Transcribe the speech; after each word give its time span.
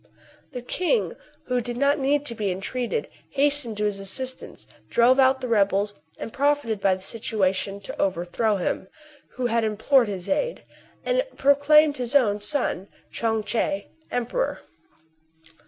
The 0.53 0.63
king, 0.63 1.15
who 1.45 1.61
did 1.61 1.77
not 1.77 1.99
need 1.99 2.25
to 2.25 2.33
be 2.33 2.47
entr£ated, 2.47 3.05
hastened 3.29 3.77
to 3.77 3.85
his 3.85 3.99
assistance, 3.99 4.65
drove 4.89 5.19
out 5.19 5.41
the 5.41 5.47
rebels, 5.47 5.93
and 6.17 6.33
profited 6.33 6.81
by 6.81 6.95
the 6.95 7.03
situation 7.03 7.79
to 7.81 8.01
overthrow 8.01 8.55
him 8.55 8.87
who 9.33 9.45
had 9.45 9.63
implored 9.63 10.07
his 10.07 10.27
aid, 10.27 10.63
and 11.05 11.23
proclaimed 11.37 11.97
his 11.97 12.15
own 12.15 12.39
son, 12.39 12.87
Chun 13.11 13.43
Tche, 13.43 13.85
emperor. 14.09 14.61